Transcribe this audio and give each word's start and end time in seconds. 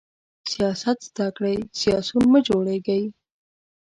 سیاست 0.51 0.97
زده 1.09 1.27
کړئ، 1.37 1.57
سیاسیون 1.79 2.25
مه 2.33 2.39
جوړیږئ! 2.47 3.03